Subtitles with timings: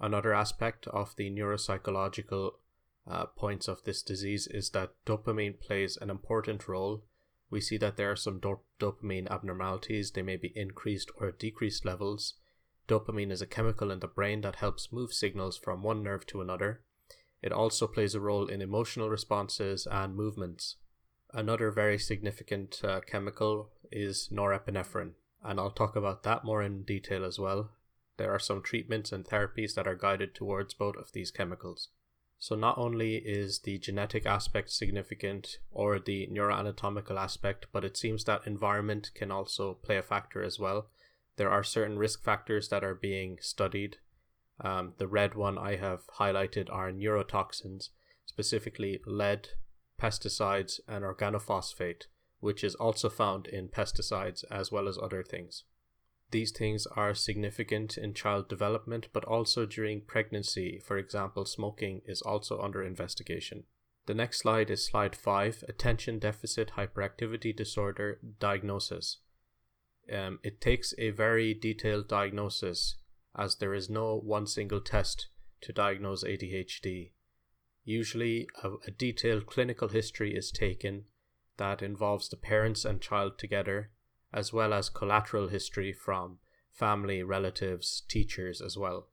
[0.00, 2.52] Another aspect of the neuropsychological
[3.06, 7.04] uh, points of this disease is that dopamine plays an important role.
[7.50, 11.84] We see that there are some do- dopamine abnormalities, they may be increased or decreased
[11.84, 12.34] levels.
[12.88, 16.40] Dopamine is a chemical in the brain that helps move signals from one nerve to
[16.40, 16.82] another.
[17.42, 20.76] It also plays a role in emotional responses and movements.
[21.32, 25.12] Another very significant uh, chemical is norepinephrine,
[25.42, 27.70] and I'll talk about that more in detail as well.
[28.20, 31.88] There are some treatments and therapies that are guided towards both of these chemicals.
[32.38, 38.24] So, not only is the genetic aspect significant or the neuroanatomical aspect, but it seems
[38.24, 40.90] that environment can also play a factor as well.
[41.36, 43.96] There are certain risk factors that are being studied.
[44.60, 47.88] Um, the red one I have highlighted are neurotoxins,
[48.26, 49.48] specifically lead,
[49.98, 52.02] pesticides, and organophosphate,
[52.40, 55.64] which is also found in pesticides as well as other things.
[56.30, 60.80] These things are significant in child development, but also during pregnancy.
[60.84, 63.64] For example, smoking is also under investigation.
[64.06, 69.18] The next slide is slide 5 Attention Deficit Hyperactivity Disorder Diagnosis.
[70.12, 72.96] Um, it takes a very detailed diagnosis
[73.36, 75.28] as there is no one single test
[75.62, 77.12] to diagnose ADHD.
[77.84, 81.04] Usually, a, a detailed clinical history is taken
[81.56, 83.90] that involves the parents and child together,
[84.32, 86.38] as well as collateral history from
[86.72, 89.08] family, relatives, teachers as well.